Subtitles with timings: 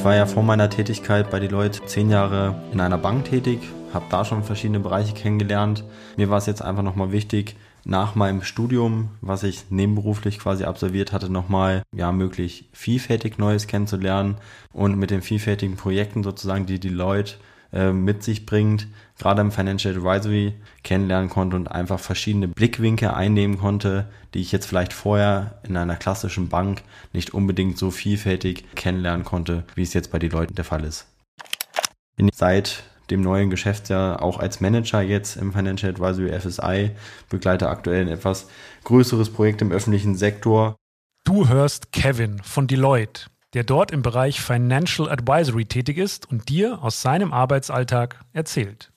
[0.00, 3.60] Ich war ja vor meiner Tätigkeit bei Deloitte zehn Jahre in einer Bank tätig,
[3.92, 5.84] habe da schon verschiedene Bereiche kennengelernt.
[6.16, 11.12] Mir war es jetzt einfach nochmal wichtig, nach meinem Studium, was ich nebenberuflich quasi absolviert
[11.12, 14.38] hatte, nochmal ja möglich vielfältig Neues kennenzulernen
[14.72, 17.34] und mit den vielfältigen Projekten sozusagen, die Deloitte
[17.72, 23.58] äh, mit sich bringt, gerade im Financial Advisory kennenlernen konnte und einfach verschiedene Blickwinkel einnehmen
[23.58, 29.24] konnte, die ich jetzt vielleicht vorher in einer klassischen Bank nicht unbedingt so vielfältig kennenlernen
[29.24, 31.06] konnte, wie es jetzt bei den Leuten der Fall ist.
[32.32, 36.90] Seit dem neuen Geschäftsjahr auch als Manager jetzt im Financial Advisory FSI,
[37.28, 38.48] begleite aktuell ein etwas
[38.84, 40.76] größeres Projekt im öffentlichen Sektor.
[41.24, 46.82] Du hörst Kevin von Deloitte der dort im Bereich Financial Advisory tätig ist und dir
[46.82, 48.92] aus seinem Arbeitsalltag erzählt.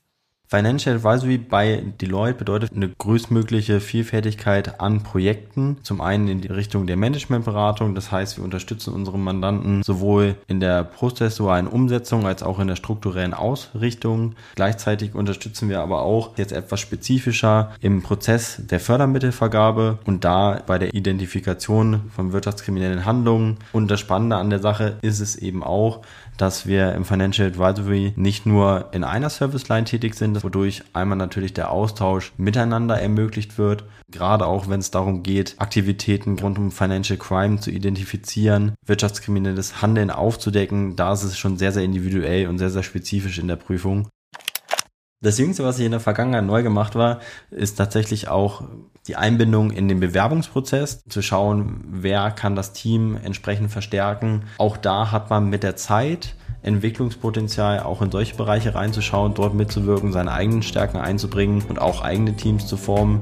[0.54, 5.78] Financial Advisory bei Deloitte bedeutet eine größtmögliche Vielfältigkeit an Projekten.
[5.82, 10.60] Zum einen in die Richtung der Managementberatung, das heißt, wir unterstützen unsere Mandanten sowohl in
[10.60, 14.36] der prozessualen Umsetzung als auch in der strukturellen Ausrichtung.
[14.54, 20.78] Gleichzeitig unterstützen wir aber auch jetzt etwas spezifischer im Prozess der Fördermittelvergabe und da bei
[20.78, 23.58] der Identifikation von wirtschaftskriminellen Handlungen.
[23.72, 26.02] Und das Spannende an der Sache ist es eben auch,
[26.38, 31.18] dass wir im Financial Advisory nicht nur in einer Service Line tätig sind, wodurch einmal
[31.18, 36.72] natürlich der Austausch miteinander ermöglicht wird, gerade auch wenn es darum geht, Aktivitäten rund um
[36.72, 42.58] Financial Crime zu identifizieren, wirtschaftskriminelles Handeln aufzudecken, da ist es schon sehr, sehr individuell und
[42.58, 44.08] sehr, sehr spezifisch in der Prüfung.
[45.24, 48.64] Das Jüngste, was ich in der Vergangenheit neu gemacht war, ist tatsächlich auch
[49.08, 54.44] die Einbindung in den Bewerbungsprozess, zu schauen, wer kann das Team entsprechend verstärken.
[54.58, 60.12] Auch da hat man mit der Zeit Entwicklungspotenzial, auch in solche Bereiche reinzuschauen, dort mitzuwirken,
[60.12, 63.22] seine eigenen Stärken einzubringen und auch eigene Teams zu formen.